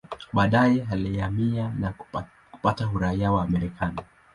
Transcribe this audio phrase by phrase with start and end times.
[0.33, 1.93] Baadaye alihamia na
[2.51, 4.01] kupata uraia wa Marekani.